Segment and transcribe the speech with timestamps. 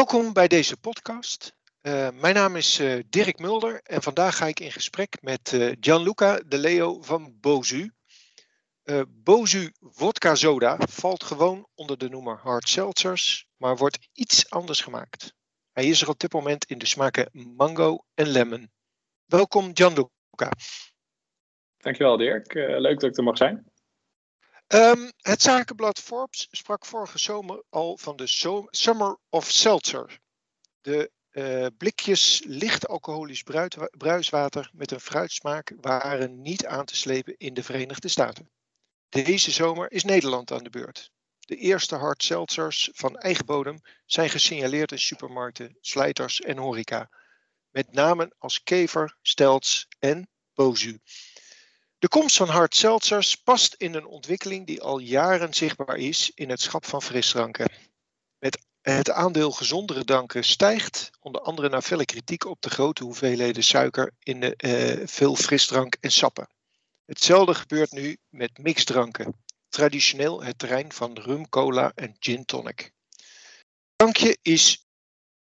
[0.00, 1.56] Welkom bij deze podcast.
[1.82, 5.72] Uh, mijn naam is uh, Dirk Mulder en vandaag ga ik in gesprek met uh,
[5.80, 7.90] Gianluca De Leo van Bozu.
[9.08, 15.34] Bozu Vodka Soda valt gewoon onder de noemer hard seltzers, maar wordt iets anders gemaakt.
[15.72, 18.70] Hij is er op dit moment in de smaken mango en lemon.
[19.26, 20.50] Welkom Gianluca.
[21.76, 23.69] Dankjewel Dirk, leuk dat ik er mag zijn.
[24.74, 28.26] Um, het zakenblad Forbes sprak vorige zomer al van de
[28.70, 30.20] Summer of Seltzer.
[30.80, 33.42] De uh, blikjes licht alcoholisch
[33.96, 38.50] bruiswater met een fruitsmaak waren niet aan te slepen in de Verenigde Staten.
[39.08, 41.10] Deze zomer is Nederland aan de beurt.
[41.40, 47.10] De eerste hard seltzers van eigen bodem zijn gesignaleerd in supermarkten, slijters en horeca.
[47.70, 50.98] Met namen als Kever, Stelz en Bozu.
[52.00, 56.50] De komst van hard seltzers past in een ontwikkeling die al jaren zichtbaar is in
[56.50, 57.70] het schap van frisdranken.
[58.38, 63.64] Met het aandeel gezondere dranken stijgt, onder andere na felle kritiek op de grote hoeveelheden
[63.64, 66.48] suiker in de, uh, veel frisdrank en sappen.
[67.04, 72.92] Hetzelfde gebeurt nu met mixdranken, traditioneel het terrein van rum, cola en gin tonic.
[73.96, 74.82] Drankje is de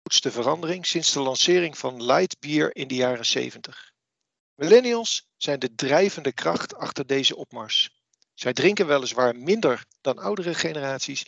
[0.03, 3.95] grootste verandering sinds de lancering van light beer in de jaren 70.
[4.57, 7.91] Millennials zijn de drijvende kracht achter deze opmars.
[8.35, 11.27] Zij drinken weliswaar minder dan oudere generaties,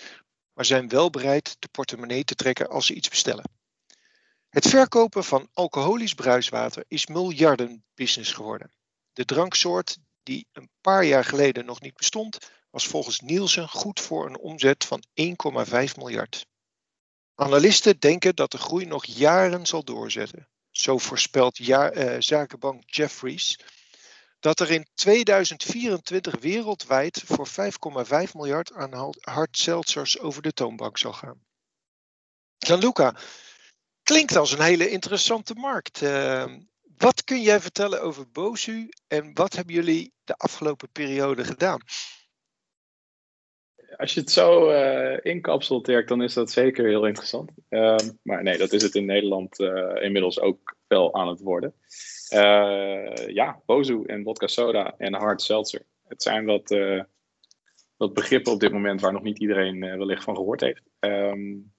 [0.53, 3.51] maar zijn wel bereid de portemonnee te trekken als ze iets bestellen.
[4.49, 8.73] Het verkopen van alcoholisch bruiswater is miljardenbusiness geworden.
[9.13, 12.39] De dranksoort die een paar jaar geleden nog niet bestond,
[12.71, 16.47] was volgens Nielsen goed voor een omzet van 1,5 miljard.
[17.35, 20.49] Analisten denken dat de groei nog jaren zal doorzetten.
[20.79, 23.59] Zo voorspelt ja, uh, zakenbank Jeffries
[24.41, 31.13] dat er in 2024 wereldwijd voor 5,5 miljard aan hard seltzers over de toonbank zal
[31.13, 31.45] gaan.
[32.59, 33.15] Gianluca,
[34.03, 36.03] klinkt als een hele interessante markt.
[36.03, 36.45] Uh,
[36.97, 41.81] wat kun jij vertellen over Bosu en wat hebben jullie de afgelopen periode gedaan?
[43.97, 47.51] Als je het zo uh, inkapselt, Dirk, dan is dat zeker heel interessant.
[47.69, 51.75] Uh, maar nee, dat is het in Nederland uh, inmiddels ook wel aan het worden.
[52.35, 55.83] Uh, ja, Bozu en vodka soda en hard seltzer.
[56.09, 56.77] Het zijn wat,
[57.97, 60.83] wat begrippen op dit moment waar nog niet iedereen wellicht van gehoord heeft.
[61.01, 61.73] Um,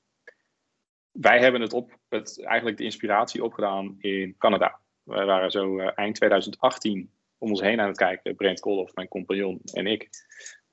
[1.12, 4.80] wij hebben het, op, het eigenlijk de inspiratie opgedaan in Canada.
[5.04, 9.62] Wij waren zo eind 2018 om ons heen aan het kijken, Brent Kolhoff, mijn compagnon
[9.74, 10.10] en ik.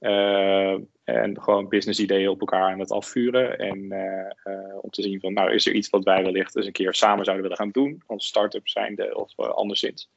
[0.00, 3.58] Uh, en gewoon business ideeën op elkaar aan het afvuren.
[3.58, 6.72] En uh, om te zien van, nou, is er iets wat wij wellicht eens een
[6.72, 8.02] keer samen zouden willen gaan doen.
[8.06, 10.10] Als start-up zijnde of anderszins.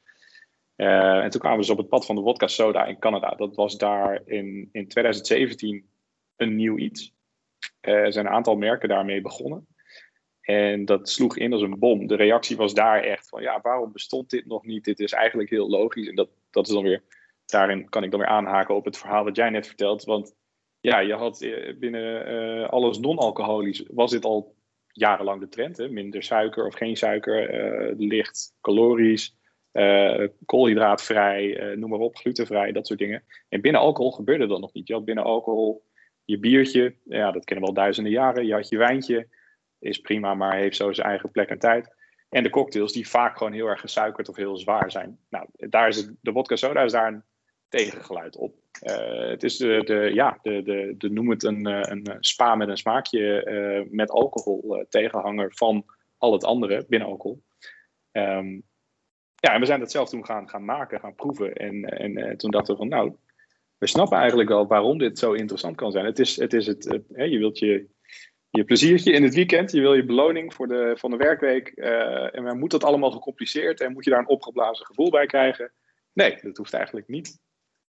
[0.76, 3.30] en toen kwamen we dus op het pad van de vodka soda in Canada.
[3.30, 5.88] Dat was daar in, in 2017
[6.36, 7.14] een nieuw iets.
[7.80, 9.66] er zijn een aantal merken daarmee begonnen.
[10.40, 12.06] En dat sloeg in als een bom.
[12.06, 14.84] De reactie was daar echt van, ja, waarom bestond dit nog niet?
[14.84, 16.08] Dit is eigenlijk heel logisch.
[16.08, 17.02] En dat, dat is dan weer
[17.50, 20.04] daarin kan ik dan weer aanhaken op het verhaal wat jij net vertelt.
[20.04, 20.34] Want
[20.80, 24.54] ja, je had eh, binnen uh, alles non-alcoholisch, was dit al
[24.92, 25.76] jarenlang de trend.
[25.76, 25.88] Hè?
[25.88, 29.38] Minder suiker of geen suiker, uh, licht, calorisch,
[30.44, 33.24] koolhydraatvrij, noem maar op, glutenvrij, dat soort dingen.
[33.48, 34.88] En binnen alcohol gebeurde dat nog niet.
[34.88, 35.84] Je had binnen alcohol
[36.24, 38.46] je biertje, ja, dat kennen we al duizenden jaren.
[38.46, 39.28] Je had je wijntje,
[39.78, 41.94] is prima, maar heeft zo zijn eigen plek en tijd.
[42.28, 45.18] En de cocktails die vaak gewoon heel erg gesuikerd of heel zwaar zijn.
[45.28, 47.24] Nou, daar is de vodka soda is daar een
[47.70, 48.54] tegengeluid op.
[48.82, 52.54] Uh, het is de, de, ja, de, de, de, noem het een, eh, een spa
[52.54, 55.84] met een smaakje uh, met alcohol uh, tegenhanger van
[56.18, 57.42] al het andere binnen alcohol.
[58.12, 58.62] Um,
[59.34, 61.54] ja, en we zijn dat zelf toen gaan, gaan maken, gaan proeven.
[61.54, 63.16] En, en toen dachten we van nou,
[63.78, 66.04] we snappen eigenlijk wel waarom dit zo interessant kan zijn.
[66.04, 67.86] Het is het, is het, hè, je wilt je,
[68.50, 71.68] je pleziertje in het weekend, je wil je beloning voor de, van de werkweek.
[71.68, 75.72] en maar moet dat allemaal gecompliceerd en moet je daar een opgeblazen gevoel bij krijgen?
[76.12, 77.38] Nee, dat hoeft eigenlijk niet.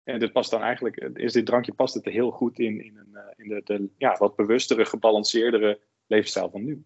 [0.04, 3.14] En dit past dan eigenlijk, is dit drankje past het heel goed in, in, een,
[3.14, 6.84] eh, in de, de ja, wat bewustere, gebalanceerdere levensstijl van nu.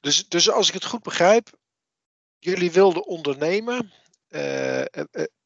[0.00, 1.48] Dus, dus als ik het goed begrijp,
[2.38, 3.92] jullie wilden ondernemen,
[4.28, 4.84] uh,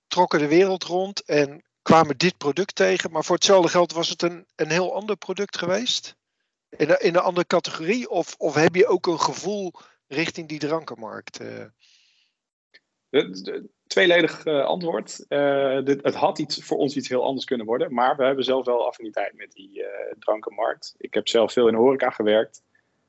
[0.06, 4.22] trokken de wereld rond en kwamen dit product tegen, maar voor hetzelfde geld was het
[4.22, 6.16] een, een heel ander product geweest?
[6.68, 8.10] In een, in een andere categorie?
[8.10, 9.72] Of, of heb je ook een gevoel
[10.06, 11.40] richting die drankenmarkt?
[11.40, 11.64] Uh?
[13.90, 15.24] Tweeledig uh, antwoord.
[15.28, 17.94] Uh, dit, het had iets, voor ons iets heel anders kunnen worden.
[17.94, 19.86] Maar we hebben zelf wel affiniteit met die uh,
[20.18, 20.94] drankenmarkt.
[20.98, 22.62] Ik heb zelf veel in de horeca gewerkt.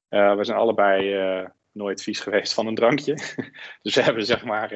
[0.10, 3.14] we zijn allebei nooit vies geweest van een drankje.
[3.82, 4.76] dus we hebben zeg maar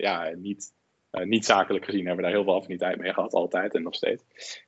[0.00, 0.72] ja, niet,
[1.10, 3.32] niet zakelijk gezien hebben we daar heel veel affiniteit mee gehad.
[3.32, 4.24] Altijd en nog steeds.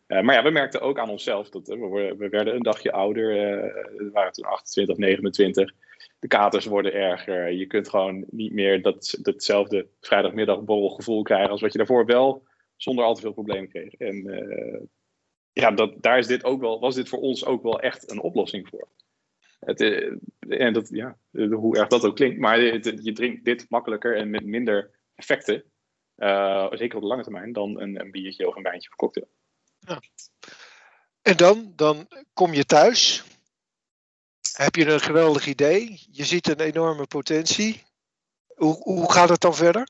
[0.06, 3.26] maar ja, we merkten ook aan onszelf dat we, we werden een dagje ouder.
[3.96, 5.72] we waren toen 28, 29.
[6.26, 7.52] Katers worden erger.
[7.52, 12.46] Je kunt gewoon niet meer dat, datzelfde vrijdagmiddagborrelgevoel krijgen als wat je daarvoor wel
[12.76, 13.92] zonder al te veel problemen kreeg.
[13.94, 14.80] En uh,
[15.52, 18.20] ja, dat, daar is dit ook wel, was dit voor ons ook wel echt een
[18.20, 18.88] oplossing voor.
[19.60, 20.12] Het, uh,
[20.48, 24.44] en dat, ja, hoe erg dat ook klinkt, maar je drinkt dit makkelijker en met
[24.44, 25.64] minder effecten,
[26.16, 29.28] uh, zeker op de lange termijn, dan een, een biertje of een wijntje of cocktail.
[29.78, 30.00] Ja.
[31.22, 33.24] En dan, dan kom je thuis
[34.56, 36.06] heb je een geweldig idee.
[36.10, 37.82] Je ziet een enorme potentie.
[38.54, 39.88] Hoe, hoe gaat het dan verder?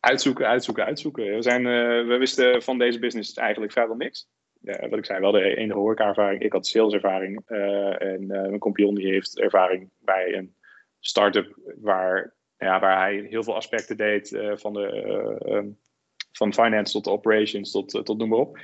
[0.00, 1.34] Uitzoeken, uitzoeken, uitzoeken.
[1.34, 4.28] We, zijn, uh, we wisten van deze business eigenlijk vrijwel niks.
[4.60, 6.42] Ja, wat ik zei, wel de enige horeca-ervaring.
[6.42, 7.42] Ik had saleservaring.
[7.46, 10.54] Uh, en uh, mijn compagnon die heeft ervaring bij een
[11.00, 14.38] start-up waar, ja, waar hij heel veel aspecten deed.
[14.54, 15.74] van, de,
[16.32, 18.58] van finance tot operations tot, tot noem maar op.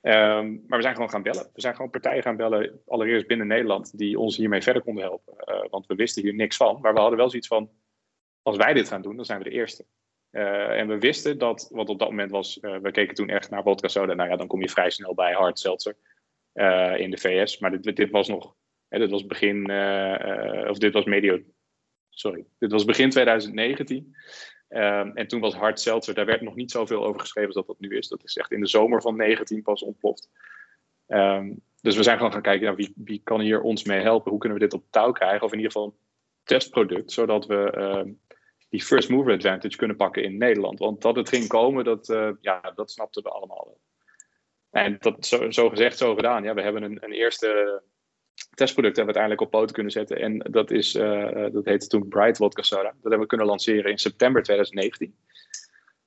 [0.00, 1.50] Ehm, maar we zijn gewoon gaan bellen.
[1.54, 5.34] We zijn gewoon partijen gaan bellen, allereerst binnen Nederland, die ons hiermee verder konden helpen.
[5.44, 6.80] Uh, want we wisten hier niks van.
[6.80, 7.70] Maar we hadden wel zoiets van,
[8.42, 9.86] als wij dit gaan doen, dan zijn we de eerste.
[10.30, 13.50] Uh, en we wisten dat, wat op dat moment was, uh, we keken toen echt
[13.50, 14.14] naar vodka soda.
[14.14, 15.96] Nou ja, dan kom je vrij snel bij hard seltzer
[16.96, 17.58] in de VS.
[17.58, 18.54] Maar dit, dit was nog,
[18.88, 19.70] hè, dit was begin,
[20.68, 21.40] of dit was medio,
[22.08, 24.14] sorry, dit was begin 2019.
[24.70, 27.66] Um, en toen was Hard Seltzer, daar werd nog niet zoveel over geschreven als dat
[27.66, 28.08] dat nu is.
[28.08, 30.28] Dat is echt in de zomer van 19 pas ontploft.
[31.06, 34.30] Um, dus we zijn gewoon gaan kijken, nou, wie, wie kan hier ons mee helpen?
[34.30, 35.42] Hoe kunnen we dit op touw krijgen?
[35.42, 35.98] Of in ieder geval een
[36.44, 38.20] testproduct, zodat we um,
[38.68, 40.78] die first mover advantage kunnen pakken in Nederland.
[40.78, 43.80] Want dat het ging komen, dat, uh, ja, dat snapten we allemaal wel.
[44.70, 46.42] En dat zo, zo gezegd, zo gedaan.
[46.42, 47.82] Ja, we hebben een, een eerste
[48.54, 50.16] testproduct hebben we uiteindelijk op poten kunnen zetten.
[50.16, 52.82] En dat, is, uh, dat heette toen Bright Vodka Soda.
[52.82, 55.14] Dat hebben we kunnen lanceren in september 2019.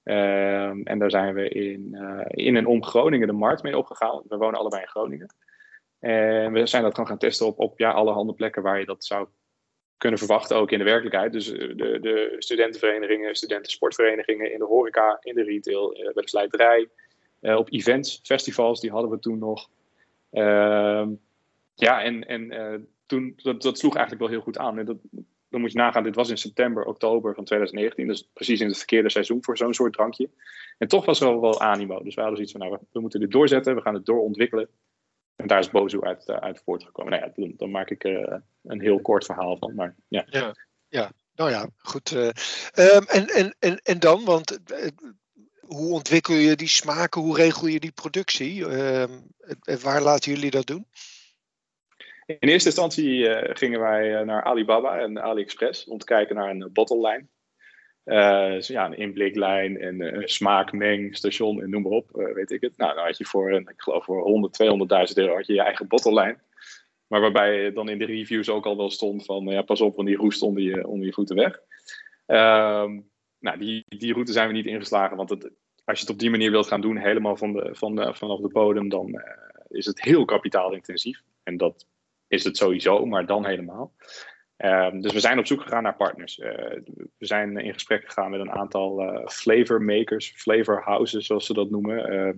[0.04, 3.78] Uh, ehm, en daar zijn we in, uh, in en om Groningen de markt mee
[3.78, 4.22] opgegaan.
[4.28, 5.36] We wonen allebei in Groningen.
[6.00, 9.06] En we zijn dat gewoon gaan testen op, op ja, allerhande plekken waar je dat
[9.06, 9.28] zou
[9.98, 11.32] kunnen verwachten, ook in de werkelijkheid.
[11.32, 16.90] Dus eh, de, de studentenverenigingen, studentensportverenigingen, in de horeca, in de retail, bij de slijterij,
[17.40, 19.70] op events, festivals, die hadden we toen nog.
[21.76, 24.78] Ja, en, en uh, toen, dat, dat sloeg eigenlijk wel heel goed aan.
[24.78, 24.98] En dat,
[25.54, 28.08] dan moet je nagaan, dit was in september, oktober van 2019.
[28.08, 30.30] Dus precies in het verkeerde seizoen voor zo'n soort drankje.
[30.78, 32.04] En toch was er wel, wel animo.
[32.04, 33.76] Dus we hadden zoiets van, nou, we, moeten dit doorzetten.
[33.76, 34.70] We gaan het doorontwikkelen.
[35.36, 37.12] En daar is Bozo uit, uh, uit voortgekomen.
[37.12, 39.76] Nou ja, dan, dan maak ik uh, een heel kort verhaal van.
[39.76, 40.26] Maar, ja.
[40.30, 40.56] Ja,
[40.88, 42.12] ja, nou ja, goed.
[42.12, 42.32] Um,
[43.08, 44.60] en, en, en, en dan, want
[45.60, 47.22] hoe ontwikkel je die smaken?
[47.22, 48.68] Hoe regel je die productie?
[48.68, 49.20] Ehm,
[49.82, 50.88] waar laten jullie dat doen?
[52.26, 56.50] In eerste instantie uh, gingen wij eh, naar Alibaba en AliExpress om te kijken naar
[56.50, 57.30] een bottlelijn.
[58.06, 62.78] Uh, dus ja, een inbliklijn en een smaakmengstation en noem maar op, weet ik het.
[62.78, 65.88] Nou, dan had je voor, ik geloof voor 100, 200.000 euro had je je eigen
[65.88, 66.42] bottlelijn.
[67.08, 70.08] Maar waarbij dan in de reviews ook al wel stond van, ja, pas op, want
[70.08, 71.60] die roest onder je, onder je voeten weg.
[72.28, 72.92] Uh,
[73.40, 75.52] nou, die, die route zijn we niet ingeslagen, want het,
[75.86, 78.40] als je het op die manier wilt gaan doen, helemaal van de, van de, vanaf
[78.40, 79.22] de bodem, dan
[79.68, 81.22] is het heel kapitaalintensief.
[81.44, 81.86] En dat
[82.34, 83.94] is het sowieso, maar dan helemaal.
[84.58, 86.38] Um, dus we zijn op zoek gegaan naar partners.
[86.38, 86.48] Uh,
[87.18, 91.54] we zijn in gesprek gegaan met een aantal uh, flavor makers, flavor houses zoals ze
[91.54, 92.14] dat noemen.
[92.14, 92.34] Uh,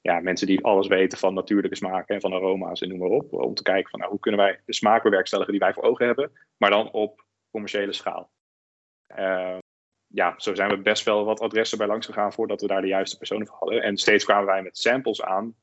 [0.00, 3.32] ja, mensen die alles weten van natuurlijke smaken en van aroma's en noem maar op.
[3.32, 6.06] Om te kijken van nou, hoe kunnen wij de smaak bewerkstelligen die wij voor ogen
[6.06, 8.30] hebben, maar dan op commerciële schaal.
[9.06, 9.58] Ehm,
[10.06, 12.86] ja, zo zijn we best wel wat adressen bij langs gegaan voordat we daar de
[12.86, 13.82] juiste personen voor hadden.
[13.82, 15.54] En steeds kwamen wij met samples aan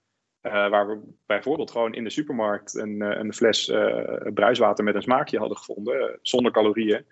[0.41, 4.95] uh, waar we bijvoorbeeld gewoon in de supermarkt een, eh, een fles uh, bruiswater met
[4.95, 7.05] een smaakje hadden gevonden, zonder calorieën.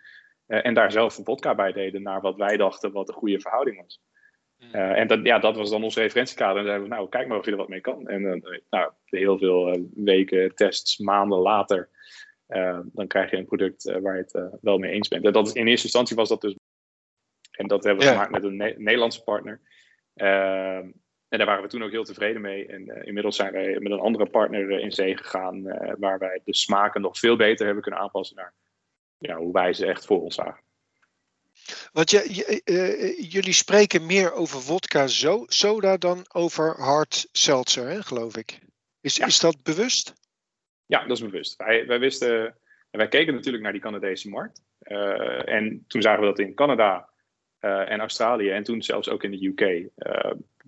[0.48, 3.81] en daar zelf een vodka bij deden naar wat wij dachten wat de goede verhouding
[3.81, 4.01] was.
[4.57, 4.72] Hmm.
[4.74, 6.57] en dat, ja, dat was dan onze referentiekader.
[6.57, 8.07] En zeiden we, nou, kijk maar of je er wat mee kan.
[8.07, 11.89] En nou, heel veel weken, tests, maanden later,
[12.84, 15.25] dan krijg je een product waar je het wel mee eens bent.
[15.25, 16.55] En dat is, in eerste instantie was dat dus.
[17.51, 19.62] En dat hebben we gemaakt met een Nederlandse partner.
[21.29, 22.67] En daar waren we toen ook heel tevreden mee.
[22.67, 26.19] En uh, inmiddels zijn wij met een andere partner uh, in zee gegaan, uh, waar
[26.19, 28.53] wij de smaken nog veel beter hebben kunnen aanpassen naar
[29.17, 30.65] ja, hoe wij ze echt voor ons zagen.
[31.91, 38.03] Want je, je, jullie spreken meer over vodka zo, soda dan over hard seltzer, hè,
[38.03, 38.60] geloof ik.
[39.01, 39.25] Is, ja.
[39.25, 40.13] is dat bewust?
[40.86, 41.55] Ja, dat is bewust.
[41.55, 42.57] Wij, wij wisten,
[42.91, 44.62] wij keken natuurlijk naar die Canadese markt.
[45.46, 47.10] en toen zagen we dat in Canada
[47.60, 49.89] en Australië en toen zelfs ook in de UK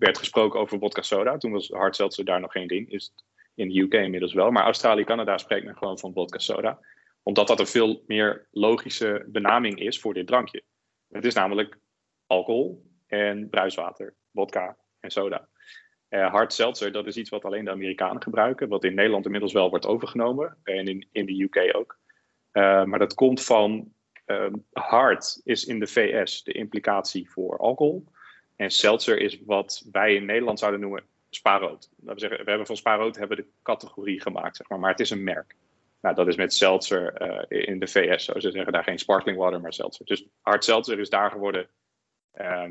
[0.00, 1.36] werd gesproken over vodka soda.
[1.36, 2.90] Toen was hard seltzer daar nog geen ding.
[2.90, 3.12] Is
[3.54, 4.50] in de UK inmiddels wel.
[4.50, 6.78] Maar Australië, Canada spreekt men gewoon van vodka soda.
[7.22, 10.62] Omdat dat een veel meer logische benaming is voor dit drankje.
[11.08, 11.78] Het is namelijk
[12.26, 15.48] alcohol en bruiswater, vodka en soda.
[16.08, 18.68] Uh, hard seltzer, dat is iets wat alleen de Amerikanen gebruiken.
[18.68, 20.56] Wat in Nederland inmiddels wel wordt overgenomen.
[20.62, 21.98] En in, in de UK ook.
[22.86, 23.92] maar dat komt van
[24.72, 28.04] hard is in de VS de implicatie voor alcohol.
[28.60, 31.90] En seltzer is wat wij in Nederland zouden noemen spaarrood.
[31.96, 35.10] we, zeggen, we hebben van spaarrood hebben de categorie gemaakt, zeg maar, maar het is
[35.10, 35.56] een merk.
[36.00, 38.38] Nou, dat is met seltzer uh, in de VS zo.
[38.38, 40.06] Ze zeggen daar geen sparkling water, maar seltzer.
[40.06, 41.68] Dus hard seltzer is daar geworden
[42.34, 42.64] uh,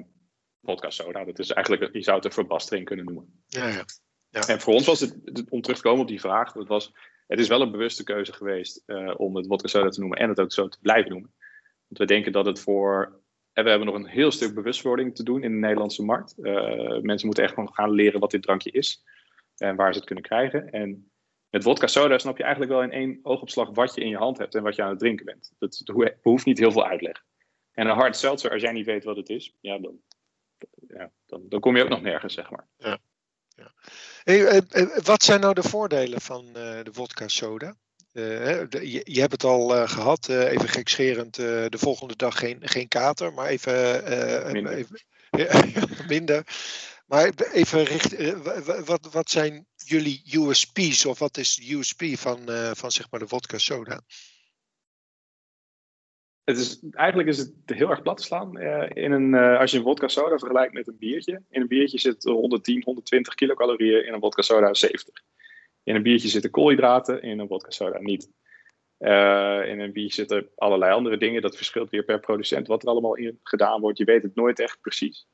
[0.64, 1.24] vodka soda.
[1.26, 3.44] Dat is eigenlijk, je zou het een verbastering kunnen noemen.
[3.48, 3.86] Ja, ja.
[4.30, 4.48] ja.
[4.48, 5.16] En voor ons was het,
[5.50, 6.94] om terug te komen op die vraag, dat was,
[7.28, 10.30] het is wel een bewuste keuze geweest uh, om het vodka soda te noemen en
[10.30, 11.34] het ook zo te blijven noemen.
[11.88, 13.22] Want we denken dat het voor
[13.54, 16.36] en we hebben nog een heel stuk bewustwording te doen in de Nederlandse markt.
[16.38, 19.04] Uh, mensen moeten echt gewoon gaan leren wat dit drankje is
[19.58, 20.72] en waar ze het kunnen krijgen.
[20.72, 21.12] En
[21.50, 24.38] met vodka soda snap je eigenlijk wel in één oogopslag wat je in je hand
[24.38, 25.52] hebt en wat je aan het drinken bent.
[25.58, 25.84] Dat
[26.22, 27.24] behoeft niet heel veel uitleg.
[27.72, 30.00] En een hard seltzer, als jij niet weet wat het is, ja, dan,
[30.88, 32.68] ja, dan, dan kom je ook nog nergens, zeg maar.
[32.78, 32.98] Ja.
[33.56, 33.74] Ja.
[34.24, 37.76] Eh, eh, wat zijn nou de voordelen van de vodka soda?
[38.20, 42.58] Uh, je, je, hebt het al uh, gehad, uh, even gekscherend, de volgende dag geen,
[42.62, 44.04] geen kater, maar even
[44.52, 44.74] minder.
[44.74, 44.98] Even,
[46.08, 46.44] minder.
[47.06, 48.36] Maar even richt,
[48.86, 52.40] wat, wat zijn jullie USP's of wat is de USP van,
[52.74, 54.02] van zeg maar de vodka soda?
[56.44, 58.60] Het is, eigenlijk is het heel erg plat te slaan.
[58.94, 61.44] in een, als je een vodka soda vergelijkt met een biertje.
[61.50, 65.24] In een biertje zit 110, 120 kilocalorieën, in een vodka soda 70.
[65.90, 68.32] In een biertje zitten koolhydraten, in een vodka soda niet.
[69.00, 71.42] Uh, in een biertje zitten allerlei andere dingen.
[71.42, 73.98] Dat verschilt weer per producent wat er allemaal in gedaan wordt.
[73.98, 75.28] Je weet het nooit echt precies.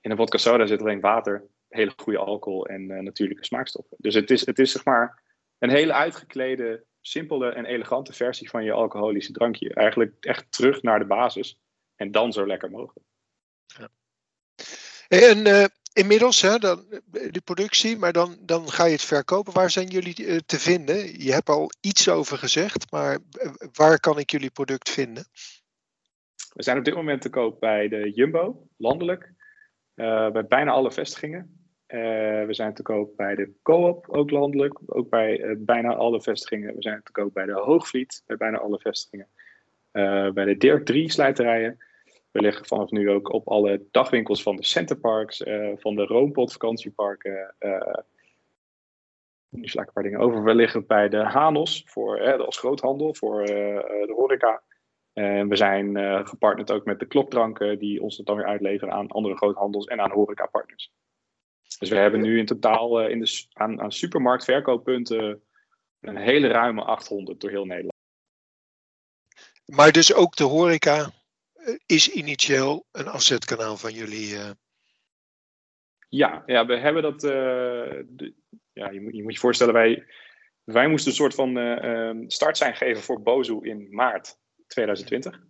[0.00, 3.96] In een vodka soda zit alleen water, hele goede alcohol en uh, natuurlijke smaakstoffen.
[4.00, 5.22] Dus het is, het is zeg maar
[5.58, 9.74] een hele uitgeklede, simpele en elegante versie van je alcoholische drankje.
[9.74, 11.60] Eigenlijk echt terug naar de basis
[11.96, 13.06] en dan zo lekker mogelijk.
[13.66, 13.88] Ja.
[15.08, 15.64] En uh,
[15.96, 16.84] inmiddels, hè, dan,
[17.30, 19.52] de productie, maar dan, dan ga je het verkopen.
[19.52, 20.96] Waar zijn jullie uh, te vinden?
[21.22, 25.24] Je hebt al iets over gezegd, maar uh, waar kan ik jullie product vinden?
[26.54, 29.32] We zijn op dit moment te koop bij de Jumbo, landelijk.
[29.94, 31.68] Uh, bij bijna alle vestigingen.
[31.86, 34.78] we zijn te koop bij de Co-op, ook landelijk.
[34.86, 36.74] Ook bij bijna alle vestigingen.
[36.74, 39.28] We zijn te koop bij de Hoogvliet, bij bijna alle vestigingen.
[40.34, 41.78] bij de Dirk 3 slijterijen.
[42.36, 46.52] We liggen vanaf nu ook op alle dagwinkels van de Centerparks, uh, van de Roompot
[46.52, 47.54] vakantieparken.
[49.48, 50.44] Nu sla ik een paar dingen over.
[50.44, 54.62] We liggen bij de Hanos voor, uh, als groothandel voor de horeca.
[55.12, 59.08] En we zijn gepartnerd ook met de klokdranken die ons dat dan weer uitleveren aan
[59.08, 60.92] andere groothandels en aan horecapartners.
[61.78, 65.42] Dus we hebben nu in totaal in de, aan, aan supermarktverkooppunten
[66.00, 67.94] een hele ruime 800 door heel Nederland.
[69.66, 71.10] Maar dus ook de horeca
[71.86, 74.34] is initieel een afzetkanaal van jullie?
[74.34, 74.50] Uh...
[76.08, 77.20] Ja, ja, we hebben dat.
[77.20, 78.34] De,
[78.72, 80.06] ja, je, moet, je moet je voorstellen, wij,
[80.64, 85.40] wij moesten een soort van uh, start zijn geven voor Bozu in maart 2020.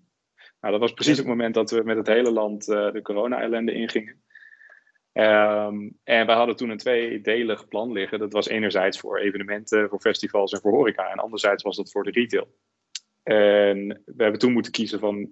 [0.60, 4.24] Nou, dat was precies het moment dat we met het hele land de corona-ellende ingingen.
[5.12, 8.18] Um, en we hadden toen een tweedelig plan liggen.
[8.18, 11.10] Dat was enerzijds voor evenementen, voor festivals en voor horeca.
[11.10, 12.56] En anderzijds was dat voor de retail.
[13.22, 15.30] En we hebben toen moeten kiezen van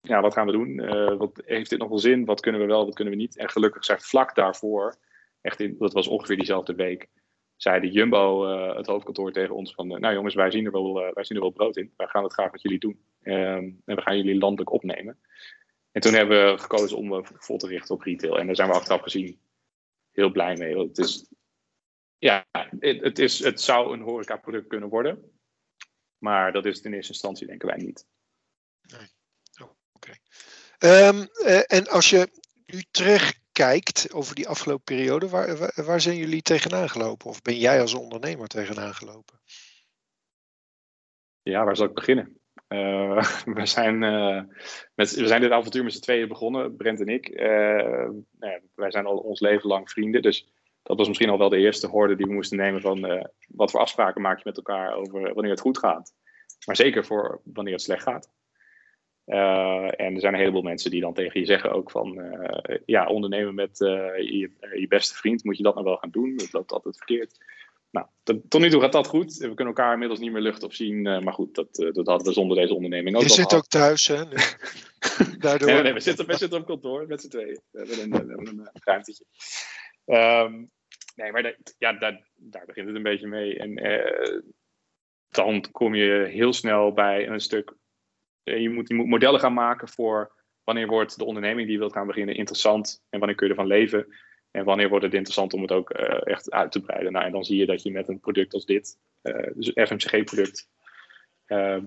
[0.00, 0.68] ja, wat gaan we doen?
[0.68, 2.24] Uh, wat, heeft dit nog wel zin?
[2.24, 3.36] Wat kunnen we wel, wat kunnen we niet?
[3.36, 4.96] En gelukkig zei vlak daarvoor,
[5.40, 7.08] echt in, dat was ongeveer diezelfde week,
[7.56, 10.72] zei de Jumbo, uh, het hoofdkantoor tegen ons van, uh, nou jongens, wij zien, er
[10.72, 11.92] wel, wij zien er wel brood in.
[11.96, 13.00] Wij gaan het graag wat jullie doen.
[13.22, 15.18] Ehm, en we gaan jullie landelijk opnemen.
[15.92, 18.38] En toen hebben we gekozen om vol te richten op retail.
[18.38, 19.40] En daar zijn we achteraf gezien
[20.12, 20.74] heel blij mee.
[20.74, 21.28] Want het is,
[22.18, 22.46] ja,
[22.78, 25.32] het, het, is, het zou een horeca-product kunnen worden.
[26.18, 28.06] Maar dat is het in eerste instantie denken wij niet.
[28.80, 29.15] Nee.
[30.78, 32.28] Um, uh, en als je
[32.66, 37.26] nu terugkijkt over die afgelopen periode, waar, waar, zijn jullie tegenaan gelopen?
[37.26, 39.40] Of ben jij als ondernemer tegenaan gelopen?
[41.42, 42.40] Ja, waar zal ik beginnen?
[42.68, 43.22] Uh,
[43.54, 44.42] we, zijn, uh,
[44.94, 47.34] met, we zijn dit avontuur met z'n tweeën begonnen, Brent en ik.
[47.38, 50.48] Nou ja, wij zijn al ons leven lang vrienden, dus
[50.82, 53.80] dat was misschien al wel de eerste hoorde die we moesten nemen van wat voor
[53.80, 56.14] afspraken maak je met elkaar over wanneer het goed gaat.
[56.66, 58.30] Maar zeker voor wanneer het slecht gaat.
[59.26, 62.76] Uh, en er zijn een heleboel mensen die dan tegen je zeggen ook van, uh,
[62.84, 66.36] ja, ondernemen met uh, je, je, beste vriend, moet je dat nou wel gaan doen?
[66.36, 67.44] Dat loopt altijd verkeerd.
[67.90, 68.06] Nou,
[68.48, 69.36] tot, nu toe gaat dat goed.
[69.36, 72.32] We kunnen elkaar inmiddels niet meer lucht op zien, maar goed, dat, dat hadden we
[72.32, 74.24] zonder deze onderneming ook Je zit ook thuis, hè?
[75.38, 75.68] Daardoor...
[75.68, 77.60] nee, nee, we, zitten, we zitten op kantoor met z'n tweeën.
[77.70, 79.24] We hebben een, we hebben een ruimtetje.
[80.04, 80.70] Um,
[81.14, 83.58] nee, maar ja, daar, daar, begint het een beetje mee.
[83.58, 83.74] En
[85.28, 87.76] dan kom je heel snel bij een stuk eh,
[88.54, 90.32] je, moet, je moet modellen gaan maken voor
[90.64, 93.68] wanneer wordt de onderneming die je wilt gaan beginnen interessant en wanneer kun je ervan
[93.68, 94.06] leven.
[94.50, 97.12] En wanneer wordt het interessant om het ook uh, echt uit te breiden?
[97.12, 100.68] Nou, en dan zie je dat je met een product als dit, uh, dus FMCG-product,
[101.46, 101.78] uh,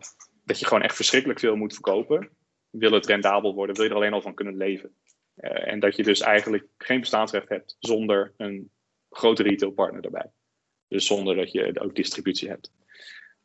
[0.44, 2.30] dat je gewoon echt verschrikkelijk veel moet verkopen.
[2.70, 4.94] Wil het rendabel worden, wil je er alleen al van kunnen leven.
[5.42, 8.72] en dat je dus eigenlijk geen bestaansrecht hebt zonder een
[9.10, 10.32] grote retailpartner daarbij.
[10.88, 12.72] Dus zonder dat je ook distributie hebt.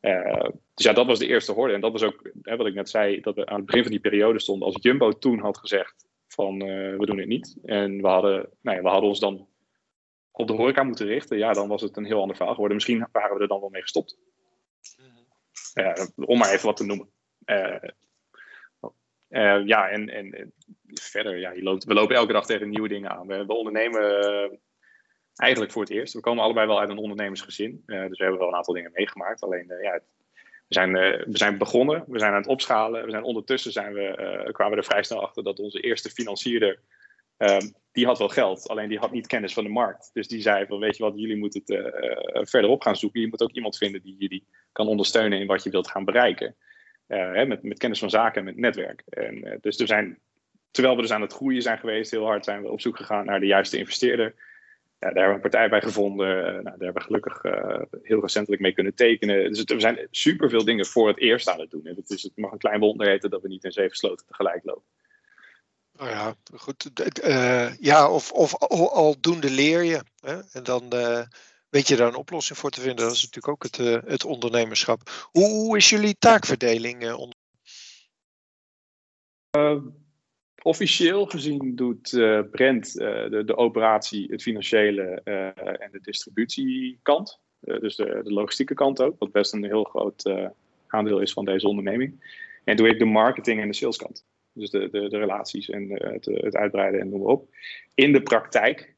[0.05, 1.75] Uh, dus ja, dat was de eerste horde.
[1.75, 3.91] En dat was ook hè, wat ik net zei, dat we aan het begin van
[3.91, 4.67] die periode stonden.
[4.67, 7.57] Als Jumbo toen had gezegd van uh, we doen het niet.
[7.65, 9.49] En we hadden, nou ja, we hadden ons dan
[10.31, 11.39] op de horeca moeten richten.
[11.39, 12.77] Ja, dan was het een heel ander verhaal geworden.
[12.77, 14.19] Misschien waren we er dan wel mee gestopt.
[15.75, 17.09] Uh, om maar even wat te noemen.
[19.67, 20.53] ja, en, en
[20.95, 23.27] verder, ja, je loopt, we lopen elke dag tegen nieuwe dingen aan.
[23.27, 24.61] We, we ondernemen
[25.37, 26.15] eigenlijk voor het eerst.
[26.15, 27.83] We komen allebei wel uit een ondernemersgezin.
[27.87, 29.43] Uh, dus we hebben wel een aantal dingen meegemaakt.
[29.43, 30.01] Alleen, uh, ja,
[30.69, 33.05] we, zijn, uh, we zijn begonnen, we zijn aan het opschalen.
[33.05, 36.81] We zijn ondertussen zijn we, kwamen we er vrij snel achter dat onze eerste financierder,
[37.37, 40.11] ehm, die had wel geld, alleen die had niet kennis van de markt.
[40.13, 43.21] Dus die zei van, weet je wat, jullie moeten het verderop gaan zoeken.
[43.21, 46.57] Je moet ook iemand vinden die jullie kan ondersteunen in wat je wilt gaan bereiken.
[47.07, 49.03] Hè, met, met kennis van zaken en met netwerk.
[49.09, 50.19] En, dus er zijn,
[50.71, 53.25] terwijl we dus aan het groeien zijn geweest, heel hard zijn we op zoek gegaan
[53.25, 54.35] naar de juiste investeerder
[55.05, 56.39] ja, daar hebben we een partij bij gevonden.
[56.39, 59.53] Uh, nou, daar hebben we gelukkig uh, heel recentelijk mee kunnen tekenen.
[59.53, 61.87] Dus we zijn super veel dingen voor het eerst aan het doen.
[61.87, 64.65] Het, is, het mag een klein wonder heten dat we niet in zeven sloten tegelijk
[64.65, 64.85] lopen.
[65.93, 66.91] Nou ja, goed.
[67.25, 68.59] Uh, ja, of, of
[68.93, 70.03] aldoende leer je.
[70.21, 70.41] Hè?
[70.53, 70.89] En dan
[71.69, 73.05] weet je daar een oplossing voor te vinden.
[73.05, 75.29] Dat is natuurlijk ook het, het ondernemerschap.
[75.31, 77.13] Hoe, hoe, is jullie taakverdeling?
[80.67, 85.47] Officieel gezien doet uh, Brent uh, de, de, operatie, het financiële uh,
[85.83, 87.41] en de distributiekant.
[87.61, 90.31] dus de, de, logistieke kant ook, wat best een heel groot
[90.87, 92.39] aandeel is van deze onderneming.
[92.65, 94.27] En doe ik de marketing en de saleskant.
[94.53, 97.49] Dus de, de, de relaties en het, het, uitbreiden en noem maar op.
[97.95, 98.95] In de praktijk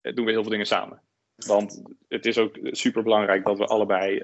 [0.00, 1.02] doen we heel veel dingen samen.
[1.46, 4.22] Want het is ook super belangrijk dat we allebei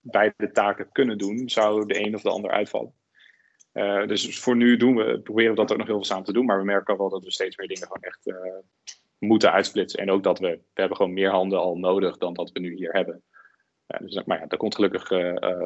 [0.00, 2.94] beide taken kunnen doen, zou de een of de ander uitvallen.
[3.72, 6.32] Uh, dus voor nu doen we, proberen we dat ook nog heel veel samen te
[6.32, 6.44] doen.
[6.44, 8.58] Maar we merken wel dat we steeds meer dingen gewoon echt uh,
[9.18, 10.00] moeten uitsplitsen.
[10.00, 12.74] En ook dat we, we hebben gewoon meer handen al nodig dan dat we nu
[12.74, 13.22] hier hebben.
[13.86, 15.06] Uh, dus, maar ja, daar komt gelukkig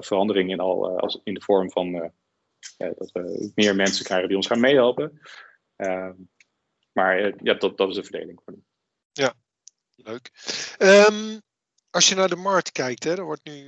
[0.05, 2.13] verandering in al als in de vorm van
[2.77, 5.21] dat we meer mensen krijgen die ons gaan meehelpen.
[6.93, 8.63] maar ja, dat, dat is de verdeling voor nu.
[9.13, 9.35] Ja,
[9.97, 10.31] leuk.
[10.79, 11.41] Um,
[11.91, 13.67] als je naar de markt kijkt, hè, er wordt nu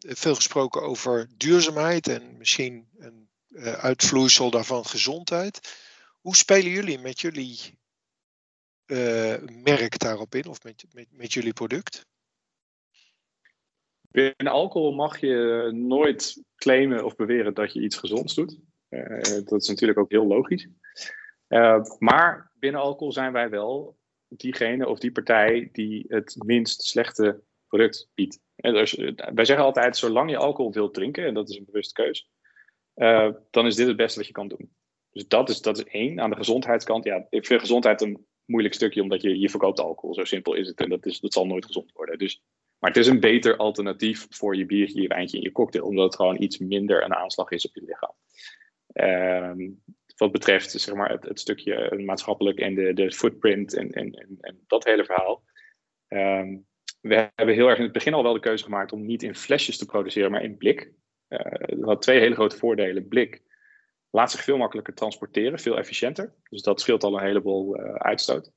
[0.00, 5.80] veel gesproken over duurzaamheid en misschien een uitvloeisel daarvan gezondheid.
[6.20, 7.78] Hoe spelen jullie met jullie
[8.86, 12.06] uh, merk daarop in of met, met, jullie product?
[14.00, 18.58] Binnen alcohol mag je nooit claimen of beweren dat je iets gezonds doet.
[18.88, 20.68] Uh, dat is natuurlijk ook heel logisch.
[21.98, 28.08] maar binnen alcohol zijn wij wel diegene of die partij die het minst slechte product
[28.14, 28.40] biedt.
[28.56, 28.94] Dus,
[29.34, 32.30] wij zeggen altijd, zolang je alcohol wilt drinken, en dat is een bewuste keus,
[32.96, 34.70] uh, dan is dit het beste wat je kan doen.
[35.10, 36.20] Dus dat is, dat is één.
[36.20, 40.14] Aan de gezondheidskant, ja, ik vind gezondheid een moeilijk stukje, omdat je, je verkoopt alcohol.
[40.14, 40.80] Zo simpel is het.
[40.80, 42.18] En dat, is, dat zal nooit gezond worden.
[42.18, 42.42] Dus,
[42.78, 46.04] maar het is een beter alternatief voor je biertje, je wijntje en je cocktail, omdat
[46.04, 48.14] het gewoon iets minder een aanslag is op je lichaam.
[48.94, 49.74] Uh,
[50.16, 54.84] wat betreft zeg maar, het, stukje maatschappelijk en de, de footprint en, en, en, dat
[54.84, 55.42] hele verhaal.
[56.08, 56.56] Uh,
[57.00, 59.34] we hebben heel erg in het begin al wel de keuze gemaakt om niet in
[59.34, 60.92] flesjes te produceren, maar in blik.
[61.66, 63.08] Dat had twee hele grote voordelen.
[63.08, 63.42] Blik
[64.10, 66.34] laat zich veel makkelijker transporteren, veel efficiënter.
[66.48, 68.52] Dus dat scheelt al een heleboel uh, uitstoot.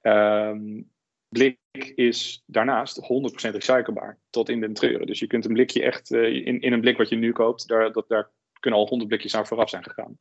[0.00, 0.90] Um,
[1.28, 1.58] blik
[1.94, 3.04] is daarnaast 100%
[3.50, 5.06] recyclebaar, tot in de treuren.
[5.06, 7.68] Dus je kunt een blikje echt, uh, in, in een blik wat je nu koopt,
[7.68, 10.18] daar, dat, daar kunnen al 100 blikjes aan vooraf zijn gegaan.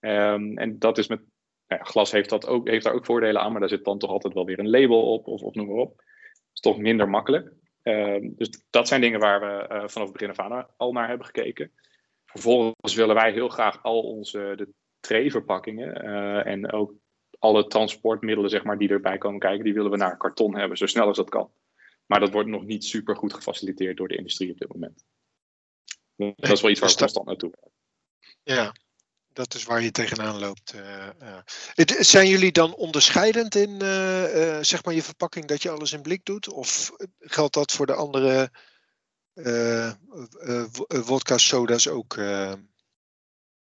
[0.00, 1.18] Um, en dat is met
[1.66, 3.98] nou ja, glas heeft, dat ook, heeft daar ook voordelen aan, maar daar zit dan
[3.98, 5.96] toch altijd wel weer een label op, of, of noem maar op.
[5.96, 7.52] Dat is toch minder makkelijk.
[7.82, 11.08] Ehm, dus dat zijn dingen waar we uh, vanaf het begin af aan al naar
[11.08, 11.72] hebben gekeken.
[12.24, 14.68] Vervolgens willen wij heel graag al onze de
[15.00, 16.92] tray-verpakkingen uh, en ook
[17.38, 20.86] alle transportmiddelen zeg maar, die erbij komen kijken, die willen we naar karton hebben, zo
[20.86, 21.52] snel als dat kan.
[22.06, 25.04] Maar dat wordt nog niet super goed gefaciliteerd door de industrie op dit moment.
[26.16, 27.52] Dat is wel iets waar we constant naartoe
[28.42, 28.72] Ja,
[29.32, 30.74] dat is waar je tegenaan loopt.
[30.74, 36.02] Uh, zijn jullie dan onderscheidend in uh, zeg maar je verpakking dat je alles in
[36.02, 36.48] blik doet?
[36.48, 38.50] Of geldt dat voor de andere
[40.88, 42.18] vodka soda's ook?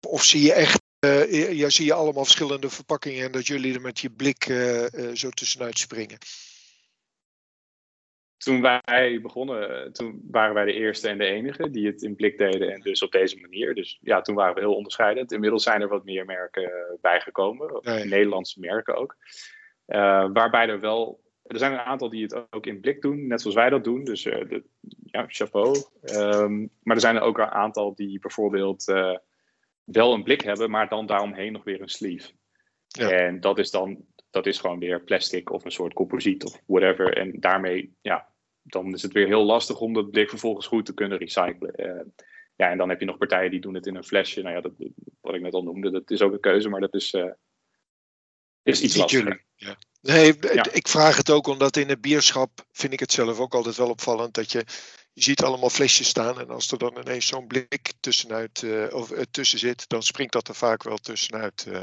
[0.07, 0.81] of zie je echt,
[1.29, 4.43] ja, zie je allemaal verschillende verpakkingen en dat jullie er met je blik
[5.13, 6.17] zo tussenuit springen?
[8.43, 12.37] Toen wij begonnen, toen waren wij de eerste en de enige die het in blik
[12.37, 13.75] deden en dus op deze manier.
[13.75, 15.31] Dus ja, toen waren we heel onderscheidend.
[15.31, 19.15] Inmiddels zijn er wat meer merken bijgekomen, Nederlandse merken ook.
[19.87, 23.41] Uh, waarbij er wel Er zijn een aantal die het ook in blik doen, net
[23.41, 24.03] zoals wij dat doen.
[24.03, 24.63] Dus de,
[25.05, 25.77] ja, chapeau.
[26.01, 28.83] Ehm, maar er zijn er ook een aantal die bijvoorbeeld
[29.83, 32.31] wel een blik hebben, maar dan daaromheen nog weer een sleeve.
[32.87, 33.09] Ja.
[33.09, 37.17] En dat is dan dat is gewoon weer plastic of een soort composiet of whatever.
[37.17, 38.27] En daarmee, ja,
[38.63, 41.73] dan is het weer heel lastig om dat blik vervolgens goed te kunnen recyclen.
[41.75, 42.01] Uh,
[42.55, 44.41] ja, en dan heb je nog partijen die doen het in een flesje.
[44.41, 44.71] Nou ja, dat,
[45.21, 47.31] wat ik net al noemde, dat is ook een keuze, maar dat is, uh,
[48.63, 49.43] is iets lastiger.
[49.55, 49.77] Ja.
[50.01, 50.33] Nee,
[50.71, 53.89] ik vraag het ook omdat in het bierschap vind ik het zelf ook altijd wel
[53.89, 54.65] opvallend dat je
[55.13, 59.11] je ziet allemaal flesjes staan en als er dan ineens zo'n blik tussenuit uh, of,
[59.11, 61.65] uh, tussen zit, dan springt dat er vaak wel tussenuit.
[61.69, 61.79] Uh,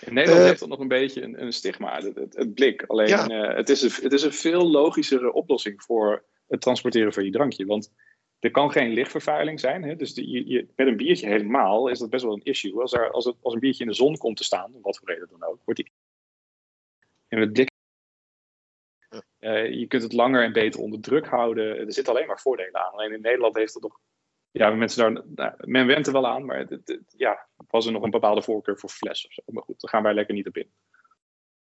[0.00, 2.84] in Nederland heeft dat nog een beetje een, een stigma, het, het, het, blik.
[2.86, 3.54] Alleen ja.
[3.54, 7.66] het, is een, het is een veel logischere oplossing voor het transporteren van je drankje.
[7.66, 7.92] Want
[8.38, 9.82] er kan geen lichtvervuiling zijn.
[9.82, 9.96] Hè?
[9.96, 12.80] Dus je, je, met een biertje helemaal is dat best wel een issue.
[12.80, 14.98] Als, er, als, het, als een biertje in de zon komt te staan, om wat
[14.98, 15.92] voor reden dan ook, wordt die.
[17.28, 17.71] En met blik
[19.42, 21.78] uh, je kunt het langer en beter onder druk houden.
[21.78, 22.92] Er zitten alleen maar voordelen aan.
[22.92, 23.98] Alleen in Nederland heeft het nog.
[24.50, 27.92] Ja, mensen daar, nou, men went er wel aan, maar het, het, ja, was er
[27.92, 29.42] nog een bepaalde voorkeur voor fles of zo.
[29.46, 30.72] Maar goed, daar gaan wij lekker niet op in.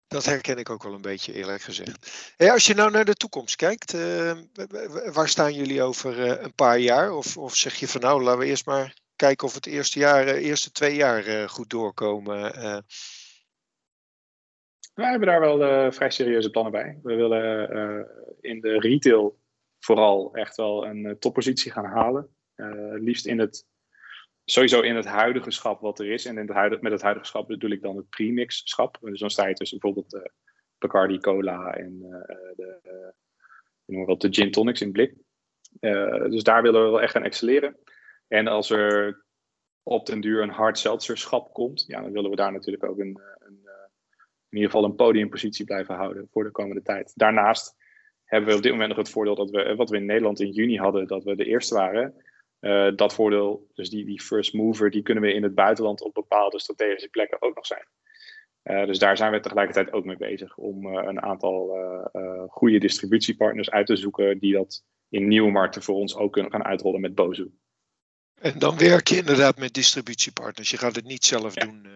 [0.07, 2.35] Dat herken ik ook wel een beetje, eerlijk gezegd.
[2.37, 4.33] Als je nou naar de toekomst kijkt, uh,
[5.13, 7.13] waar staan jullie over uh, een paar jaar?
[7.13, 10.27] Of, of zeg je van nou, laten we eerst maar kijken of het eerste, jaar,
[10.27, 12.53] eerste twee jaar goed doorkomen?
[14.95, 16.99] We hebben daar wel uh, vrij serieuze plannen bij.
[17.03, 18.05] We willen uh,
[18.41, 19.39] in de retail
[19.79, 22.29] vooral echt wel een uh, toppositie gaan halen.
[22.95, 23.67] liefst in het,
[24.45, 26.25] sowieso in het huidige schap wat er is.
[26.25, 28.99] En in het met het huidige schap bedoel ik dan het premix schap.
[29.01, 30.31] Dus dan sta je tussen bijvoorbeeld
[30.79, 31.99] Bacardi Cola en
[32.57, 33.13] de,
[33.85, 35.15] wat, de gin tonics in blik.
[36.31, 37.77] dus daar willen we wel echt gaan excelleren.
[38.29, 39.25] En als er
[39.83, 42.99] op den duur een hard seltzer schap komt, ja, dan willen we daar natuurlijk ook
[42.99, 43.21] een
[44.55, 47.13] in ieder geval een podiumpositie blijven houden voor de komende tijd.
[47.15, 47.77] Daarnaast
[48.25, 50.51] hebben we op dit moment nog het voordeel dat we, wat we in Nederland in
[50.51, 52.15] juni hadden, dat we de eerste waren.
[52.61, 56.15] Uh, dat voordeel, dus die, die first mover, die kunnen we in het buitenland op
[56.15, 57.87] bepaalde strategische plekken ook nog zijn.
[58.65, 61.79] Uh, dus daar zijn we tegelijkertijd ook mee bezig om uh, een aantal
[62.49, 66.65] goede distributiepartners uit te zoeken die dat in nieuwe markten voor ons ook kunnen gaan
[66.65, 67.51] uitrollen met Bozu.
[68.41, 70.71] En dan werk je inderdaad met distributiepartners.
[70.71, 71.65] Je gaat het niet zelf ja.
[71.65, 71.87] doen.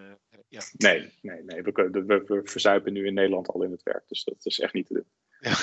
[0.48, 0.60] Ja.
[0.72, 1.62] Nee, nee, nee.
[1.62, 4.08] We, we, we, verzuipen nu in Nederland al in het werk.
[4.08, 5.06] Dus dat is echt niet te doen.
[5.40, 5.56] Ja.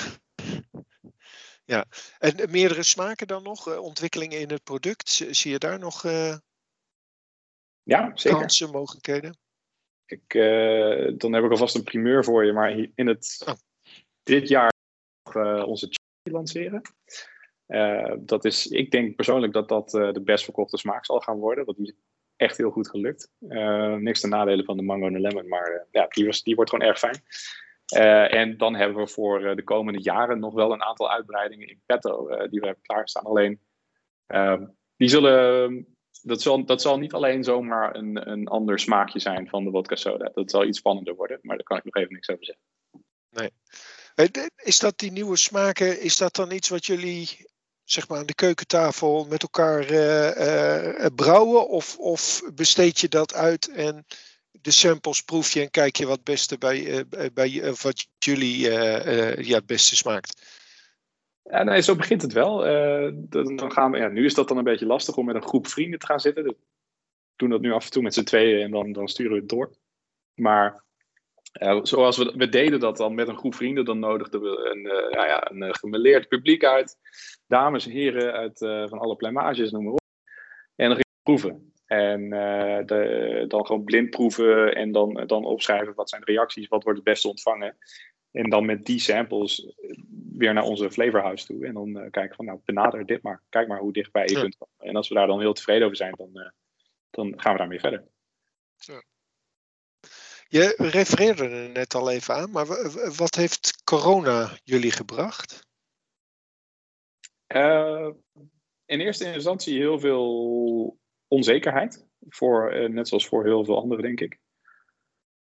[1.74, 1.84] ja.
[2.18, 3.68] En meerdere smaken dan nog?
[3.68, 5.08] Uh, ontwikkelingen in het product?
[5.08, 6.36] Zie je daar nog uh,
[7.82, 8.38] ja, zeker.
[8.38, 9.38] kansen, mogelijkheden?
[10.06, 12.52] Ik, uh, dan heb ik alvast een primeur voor je.
[12.52, 13.54] Maar in het, oh.
[14.22, 14.72] dit jaar
[15.64, 16.82] onze chili lanceren.
[18.26, 21.64] dat is, ik denk persoonlijk dat dat de best verkochte smaak zal gaan worden.
[21.64, 21.96] Want die
[22.36, 23.30] echt heel goed gelukt.
[23.40, 26.42] Uh, niks ten nadelen van de mango en de lemon, maar uh, ja, die, was,
[26.42, 27.22] die wordt gewoon erg fijn.
[27.96, 31.82] Uh, en dan hebben we voor de komende jaren nog wel een aantal uitbreidingen in
[31.86, 33.24] petto die we hebben klaarstaan.
[33.24, 33.60] Alleen,
[34.26, 35.86] ehm, die zullen,
[36.22, 39.96] dat, zal, dat zal niet alleen zomaar een, een ander smaakje zijn van de vodka
[39.96, 40.30] soda.
[40.34, 42.64] Dat zal iets spannender worden, maar daar kan ik nog even niks over zeggen.
[43.30, 43.50] Nee.
[44.56, 47.45] Is dat die nieuwe smaken, is dat dan iets wat jullie
[47.86, 51.68] zeg maar aan de keukentafel met elkaar uh, uh, brouwen?
[51.68, 54.06] Of, of besteed je dat uit en
[54.50, 57.00] de samples proef je en kijk je wat beste bij, uh,
[57.34, 58.58] bij wat jullie
[59.40, 60.54] ja, het beste smaakt?
[61.42, 62.58] Ja, nee, zo begint het wel.
[63.30, 65.66] dan gaan we, ja, nu is dat dan een beetje lastig om met een groep
[65.66, 66.44] vrienden te gaan zitten.
[66.44, 66.56] We
[67.36, 69.48] doen dat nu af en toe met z'n tweeën en dan, dan sturen we het
[69.48, 69.72] door.
[70.34, 70.84] Maar
[71.82, 75.26] zoals we, we deden dat dan met een groep vrienden, dan nodigden we een, uh,
[75.26, 76.96] ja, een gemeleerd publiek uit
[77.46, 80.00] dames en heren uit, uh, van alle plamages, noem maar op.
[80.74, 81.72] En dan ging ik proeven.
[81.86, 86.68] En uh, de, dan gewoon blind proeven en dan, dan opschrijven wat zijn de reacties,
[86.68, 87.76] wat wordt het beste ontvangen.
[88.30, 89.74] En dan met die samples
[90.32, 91.66] weer naar onze flavorhouse toe.
[91.66, 93.42] En dan uh, kijken van, nou, benader dit maar.
[93.48, 94.40] Kijk maar hoe dichtbij je ja.
[94.40, 94.74] kunt komen.
[94.78, 96.52] En als we daar dan heel tevreden over zijn, dan,
[97.10, 98.04] dan gaan we daarmee verder.
[98.76, 99.02] Ja.
[100.48, 102.66] Je refereerde er net al even aan, maar
[103.16, 105.66] wat heeft corona jullie gebracht?
[107.54, 108.10] Uh,
[108.84, 112.06] in eerste instantie heel veel onzekerheid.
[112.28, 114.38] Voor, uh, net zoals voor heel veel anderen, denk ik.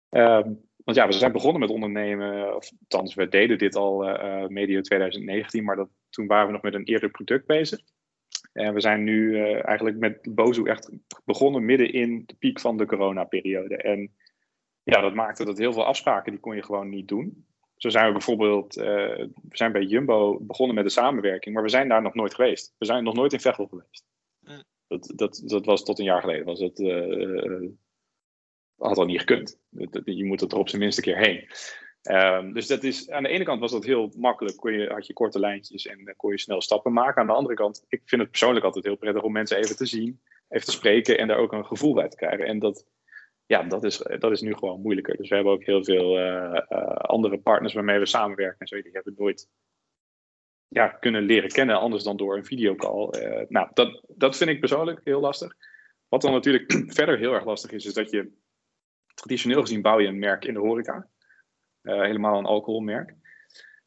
[0.09, 0.41] Uh,
[0.83, 2.55] want ja, we zijn begonnen met ondernemen.
[2.55, 5.63] Of, althans, we deden dit al uh, medio 2019.
[5.63, 7.79] Maar dat, toen waren we nog met een eerder product bezig.
[8.53, 10.91] En we zijn nu eigenlijk met Bozu echt
[11.25, 13.77] begonnen midden in de piek van de coronaperiode.
[13.77, 14.15] En
[14.83, 17.45] ja, dat maakte dat heel veel afspraken die kon je gewoon niet doen.
[17.75, 21.69] Zo zijn we bijvoorbeeld, uh, we zijn bij Jumbo begonnen met de samenwerking, maar we
[21.69, 22.75] zijn daar nog nooit geweest.
[22.77, 24.05] We zijn nog nooit in Veghel geweest.
[24.39, 24.63] Mm.
[24.87, 26.45] Dat, dat, dat was tot een jaar geleden.
[26.45, 27.69] Was het, uh,
[28.77, 29.59] had al niet gekund.
[30.05, 31.47] Je moet er op zijn minste keer heen.
[32.01, 35.07] Ehm, dus dat is, aan de ene kant was dat heel makkelijk, kon je, had
[35.07, 37.21] je korte lijntjes en kon je snel stappen maken.
[37.21, 39.85] Aan de andere kant, ik vind het persoonlijk altijd heel prettig om mensen even te
[39.85, 42.45] zien, even te spreken en daar ook een gevoel bij te krijgen.
[42.45, 42.85] En dat,
[43.45, 45.17] ja, dat, is, dat is nu gewoon moeilijker.
[45.17, 46.59] Dus we hebben ook heel veel uh,
[46.97, 49.49] andere partners waarmee we samenwerken en zo, die hebben nooit
[50.67, 53.09] ja, kunnen leren kennen, anders dan door een videocall.
[53.47, 55.55] Nou, dat, dat vind ik persoonlijk heel lastig.
[56.07, 58.31] Wat dan natuurlijk verder heel erg lastig is, is dat je
[59.13, 61.09] traditioneel gezien bouw je een merk in de horeca.
[61.81, 63.15] Helemaal een alcoholmerk.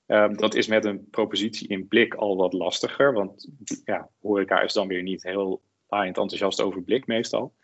[0.07, 3.49] Um, dat is met een propositie in blik al wat lastiger, want
[3.85, 7.55] ja, horeca is dan weer niet heel laaiend enthousiast over blik meestal.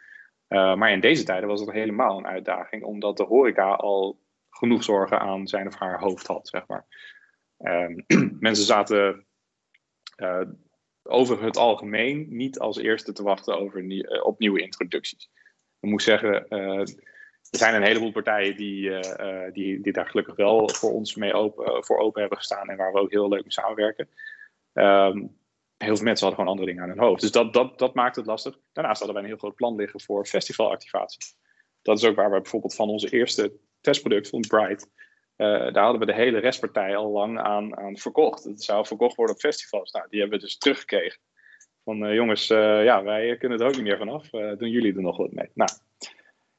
[0.54, 4.84] Uh, maar in deze tijden was het helemaal een uitdaging, omdat de horeca al genoeg
[4.84, 6.86] zorgen aan zijn of haar hoofd had, zeg maar.
[7.58, 8.04] Um,
[8.48, 9.26] mensen zaten
[10.16, 10.40] uh,
[11.02, 15.30] over het algemeen niet als eerste te wachten over uh, op nieuwe introducties.
[15.80, 16.88] Ik moet zeggen, er
[17.50, 18.90] zijn een heleboel partijen die,
[19.52, 22.92] die, die daar gelukkig wel voor ons mee open, voor open hebben gestaan en waar
[22.92, 24.08] we ook heel leuk mee samenwerken.
[24.72, 25.36] Um,
[25.76, 27.20] heel veel mensen hadden gewoon andere dingen aan hun hoofd.
[27.20, 28.58] Dus dat, dat, dat maakt het lastig.
[28.72, 31.34] Daarnaast hadden wij een heel groot plan liggen voor festivalactivatie.
[31.82, 34.90] Dat is ook waar we bijvoorbeeld van onze eerste testproduct, van Bright,
[35.36, 38.44] uh, daar hadden we de hele restpartij al lang aan, aan verkocht.
[38.44, 39.92] Het zou verkocht worden op festivals.
[39.92, 41.20] Nou, die hebben we dus teruggekregen.
[41.84, 44.30] Van uh, jongens, uh, ja, wij kunnen er ook niet meer vanaf.
[44.30, 45.50] doen jullie er nog wat mee?
[45.54, 45.70] Nou,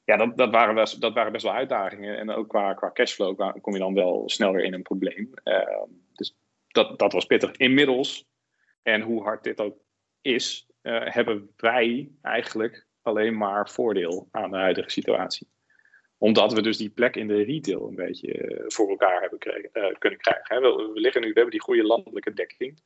[0.04, 2.18] ja, dat, dat, waren best, dat waren best wel uitdagingen.
[2.18, 5.34] En ook qua, qua cashflow kom je dan wel snel weer in een probleem.
[6.14, 7.52] Dus dat, dat was pittig.
[7.52, 8.26] Inmiddels,
[8.86, 9.78] en hoe hard dit ook
[10.22, 15.48] is, hebben wij eigenlijk alleen maar voordeel aan de huidige situatie
[16.18, 19.40] omdat we dus die plek in de retail een beetje eh, voor elkaar hebben
[19.74, 20.62] uh, kunnen krijgen.
[20.62, 22.80] We, we, liggen nu, we hebben die goede landelijke dekking.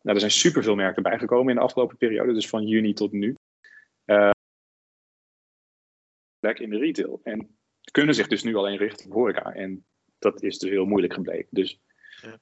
[0.00, 3.34] Nou, er zijn superveel merken bijgekomen in de afgelopen periode, dus van juni tot nu.
[4.06, 4.30] Uh,
[6.38, 7.20] plek in de retail.
[7.22, 7.58] En
[7.90, 9.54] kunnen zich dus nu alleen richten op horeca.
[9.54, 9.86] En
[10.18, 11.48] dat is dus heel moeilijk gebleken.
[11.50, 11.80] Dus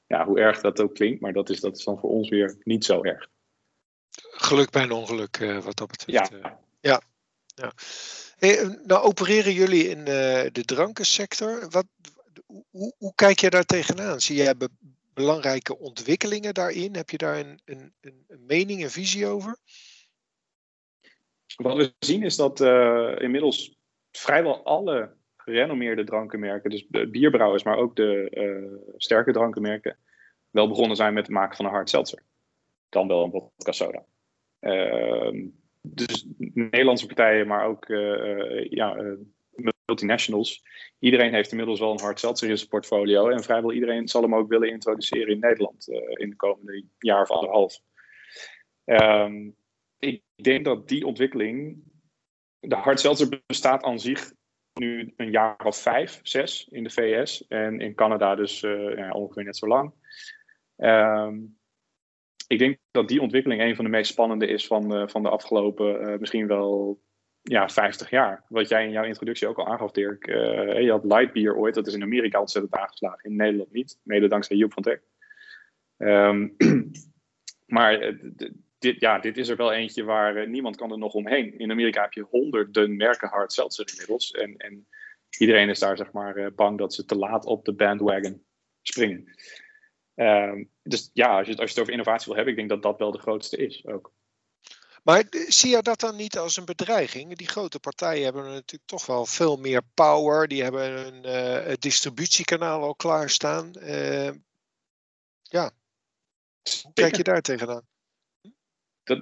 [0.07, 0.25] ja.
[0.25, 2.85] hoe erg dat ook klinkt, maar dat is, dat is dan voor ons weer niet
[2.85, 3.29] zo erg.
[4.31, 6.31] Geluk bij een ongeluk, wat dat betreft.
[6.31, 6.59] Ja.
[6.81, 7.03] ja.
[7.55, 7.73] ja.
[8.37, 10.05] Hey, nou opereren jullie in uh,
[10.53, 11.71] de drankensector.
[11.71, 11.87] Wat,
[12.71, 14.21] hoe, hoe, kijk je daar tegenaan?
[14.21, 14.69] Zie jij be
[15.15, 16.95] belangrijke ontwikkelingen daarin?
[16.95, 19.59] Heb je daar een, een, een, mening, een visie over?
[21.57, 23.77] Wat we zien is dat uh, inmiddels
[24.11, 29.97] vrijwel alle gerenommeerde drankenmerken, dus bierbrouwers, maar ook de uh, sterke drankenmerken,
[30.51, 32.23] wel begonnen zijn met het maken van een hard seltzer.
[32.89, 34.05] Dan wel een vodka soda.
[34.61, 35.49] Uh,
[35.81, 39.13] dus Nederlandse partijen, maar ook uh, ja, uh,
[39.85, 40.63] multinationals.
[40.99, 43.29] Iedereen heeft inmiddels wel een hard seltzer in zijn portfolio.
[43.29, 47.31] En vrijwel iedereen zal hem ook willen introduceren in Nederland in de komende jaar of
[47.31, 47.81] anderhalf.
[48.85, 49.57] Um,
[49.99, 51.83] ik denk dat die ontwikkeling.
[52.61, 54.33] De hard seltzer bestaat aan zich
[54.75, 57.47] nu een jaar of vijf, zes in de VS.
[57.47, 58.61] En in Canada dus
[58.97, 59.93] ja, ongeveer net zo lang.
[60.77, 61.57] Um,
[62.53, 65.29] ik denk dat die ontwikkeling een van de meest spannende is van, uh, van de
[65.29, 67.01] afgelopen uh, misschien wel
[67.43, 68.45] ja, 50 jaar.
[68.49, 70.27] Wat jij in jouw introductie ook al aangaf, Dirk.
[70.27, 73.99] Je had Lightbeer ooit, dat is in Amerika ontzettend aangeslagen, in Nederland niet.
[74.03, 75.03] Mede dankzij Joep van Teck.
[75.97, 76.57] Um,
[77.77, 78.15] maar
[78.83, 81.59] dit, ja, dit is er wel eentje waar niemand kan er nog omheen.
[81.59, 84.31] In Amerika heb je honderden merken hard seltzer inmiddels.
[84.31, 84.87] En, en
[85.39, 88.45] iedereen is daar zeg maar bang dat ze te laat op de bandwagon
[88.83, 89.35] springen.
[90.15, 92.83] Um, dus ja, als je, als je het over innovatie wil hebben, ik denk dat
[92.83, 94.13] dat wel de grootste is ook.
[95.03, 97.37] Maar zie je dat dan niet als een bedreiging?
[97.37, 100.49] Die grote partijen hebben natuurlijk toch wel veel meer power.
[100.49, 101.27] Die hebben een
[101.67, 103.73] uh, distributiekanaal al klaarstaan.
[103.77, 104.31] Uh,
[105.43, 105.71] ja,
[106.83, 107.87] hoe kijk je daar tegenaan?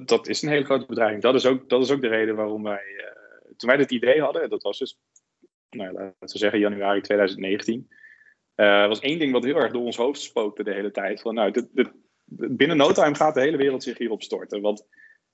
[0.04, 1.22] Dat, is een hele grote bedreiging.
[1.22, 4.20] Dat is ook, dat is ook de reden waarom wij, uh, toen wij dit idee
[4.20, 4.98] hadden, dat was dus,
[5.70, 7.88] nou, laten we zeggen, januari 2019
[8.60, 11.20] uh, was één ding wat heel erg door ons hoofd spookte de hele tijd.
[11.20, 11.68] Van, nou,
[12.24, 14.60] binnen no time gaat de hele wereld zich hierop storten.
[14.60, 14.86] Want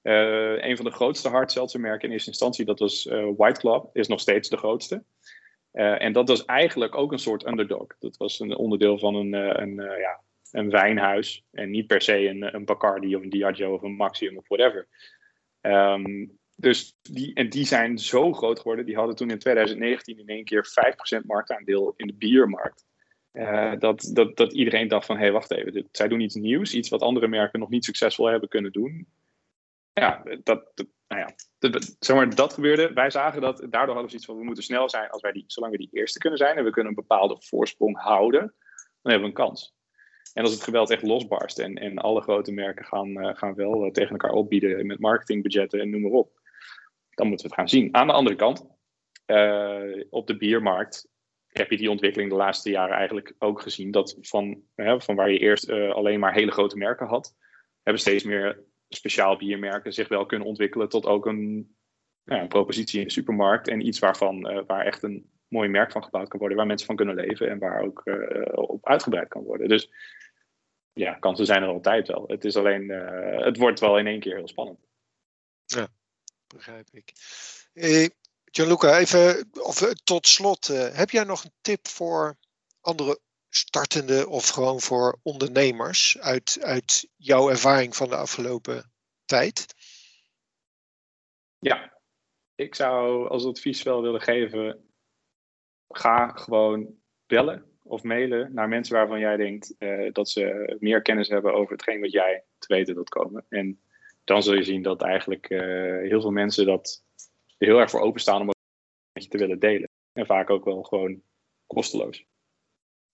[0.02, 3.88] uh, een van de grootste hard merken in eerste instantie, dat was uh, White Club,
[3.92, 5.04] is nog steeds de grootste.
[5.72, 7.86] en dat was eigenlijk ook een soort underdog.
[7.98, 10.20] Dat was een onderdeel van een, een, ja,
[10.52, 11.44] een wijnhuis.
[11.52, 14.88] En niet per se een, een Bacardi of een Diageo of een Maximum of whatever.
[15.60, 18.86] Um, dus die, en die zijn zo groot geworden.
[18.86, 20.66] Die hadden toen in 2019 in één keer
[21.22, 22.84] 5% marktaandeel in de biermarkt.
[23.32, 26.74] Uh, dat, dat, dat iedereen dacht van, hé, hey, wacht even, zij doen iets nieuws,
[26.74, 29.06] iets wat andere merken nog niet succesvol hebben kunnen doen.
[29.92, 31.34] Ja, dat, dat nou ja,
[31.98, 32.92] zeg maar, dat gebeurde.
[32.92, 35.44] Wij zagen dat, daardoor hadden we zoiets van, we moeten snel zijn als wij die,
[35.46, 38.40] zolang we die eerste kunnen zijn en we kunnen een bepaalde voorsprong houden,
[39.02, 39.75] dan hebben we een kans.
[40.36, 43.84] En als het geweld echt losbarst en, en alle grote merken gaan, uh, gaan wel
[43.84, 46.40] uh, tegen elkaar opbieden met marketingbudgetten en noem maar op,
[47.10, 47.94] dan moeten we het gaan zien.
[47.94, 48.66] Aan de andere kant,
[50.10, 51.08] op de biermarkt
[51.48, 53.90] heb je die ontwikkeling de laatste jaren eigenlijk ook gezien.
[53.90, 57.34] Dat van, van waar je eerst alleen maar hele grote merken had,
[57.82, 61.76] hebben steeds meer speciaal biermerken zich wel kunnen ontwikkelen tot ook een
[62.48, 63.68] propositie in de supermarkt.
[63.68, 66.96] En iets waarvan, waar echt een mooi merk van gebouwd kan worden, waar mensen van
[66.96, 68.02] kunnen leven en waar ook
[68.54, 69.68] op uitgebreid kan worden.
[69.68, 69.90] Dus
[70.96, 72.24] ja, kansen zijn er altijd wel.
[72.26, 74.78] Het is alleen, uh, het wordt wel in één keer heel spannend.
[75.66, 75.88] Ja,
[76.46, 77.12] begrijp ik.
[77.72, 78.10] Hey,
[78.44, 80.68] Gianluca, even of, eh, tot slot.
[80.68, 82.36] Uh, heb jij nog een tip voor
[82.80, 88.92] andere startende of gewoon voor ondernemers uit, uit jouw ervaring van de afgelopen
[89.24, 89.66] tijd?
[91.58, 92.00] Ja,
[92.54, 94.90] ik zou als advies wel willen geven,
[95.88, 101.28] ga gewoon bellen of mailen naar mensen waarvan jij denkt uh, dat ze meer kennis
[101.28, 103.44] hebben over hetgeen wat jij te weten wilt komen.
[103.48, 103.80] En
[104.24, 105.60] dan zul je zien dat eigenlijk uh,
[106.08, 107.04] heel veel mensen dat
[107.58, 109.88] heel erg voor openstaan om met je te willen delen.
[110.12, 111.22] En vaak ook wel gewoon
[111.66, 112.24] kosteloos.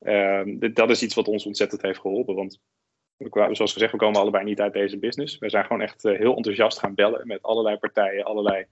[0.01, 2.35] Uh, dit, dat is iets wat ons ontzettend heeft geholpen.
[2.35, 2.61] Want
[3.51, 5.39] zoals gezegd, we komen allebei niet uit deze business.
[5.39, 8.67] We zijn gewoon echt uh, heel enthousiast gaan bellen met allerlei partijen, allerlei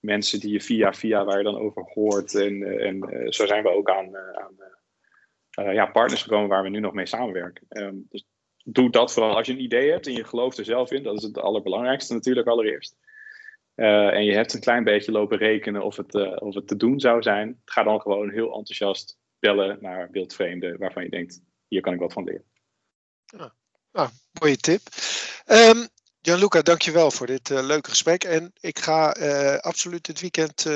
[0.00, 2.34] mensen die je via via waar je dan over hoort.
[2.34, 4.56] En, en zo zijn we ook aan, aan
[5.54, 7.66] ja, partners gekomen waar we nu nog mee samenwerken.
[7.68, 8.24] Um, dus
[8.64, 11.02] doe dat vooral als je een idee hebt en je gelooft er zelf in.
[11.02, 12.96] Dat is het allerbelangrijkste natuurlijk allereerst.
[13.76, 16.76] Uh, en je hebt een klein beetje lopen rekenen of het, uh, of het te
[16.76, 17.60] doen zou zijn.
[17.64, 22.12] Ga dan gewoon heel enthousiast bellen naar wildvreemden waarvan je denkt, hier kan ik wat
[22.12, 22.44] van leren.
[23.92, 24.08] Ah,
[24.40, 24.80] mooie tip.
[25.46, 25.88] Um,
[26.22, 28.24] Gianluca, dankjewel voor dit leuke gesprek.
[28.24, 29.10] En ik ga
[29.60, 30.66] absoluut dit weekend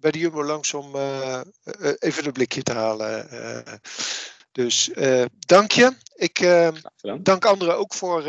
[0.00, 1.40] bij de Jumbo langs om uh,
[1.98, 3.28] even een blikje te halen.
[3.32, 3.74] Uh,
[4.52, 4.90] dus
[5.38, 5.92] dank je.
[6.14, 6.38] Ik
[7.22, 8.24] dank anderen ook voor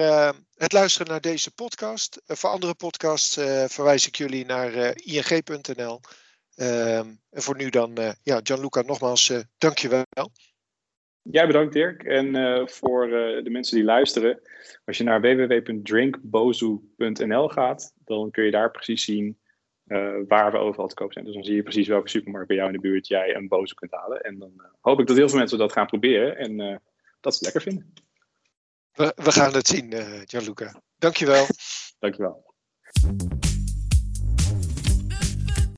[0.55, 2.21] het luisteren naar deze podcast.
[2.25, 3.33] voor andere podcasts
[3.67, 5.99] verwijs ik jullie naar ing.nl.
[6.55, 10.31] Ehm, en voor nu dan, ja, Gianluca, nogmaals, dank je wel.
[11.31, 12.03] Jij bedankt Dirk.
[12.03, 14.41] En uh, voor uh, de mensen die luisteren,
[14.85, 19.39] als je naar www.drinkbozu.nl gaat, dan kun je daar precies zien
[19.89, 21.25] uh, waar we overal te koop zijn.
[21.25, 23.73] Dus dan zie je precies welke supermarkt bij jou in de buurt jij een boze
[23.73, 24.21] kunt halen.
[24.21, 26.75] En dan uh, hoop ik dat heel veel mensen dat gaan proberen en uh,
[27.19, 27.93] dat ze het lekker vinden.
[28.91, 29.93] We, we gaan het zien,
[30.25, 30.81] Gianluca.
[30.97, 31.45] Dankjewel.
[31.99, 32.53] Dankjewel.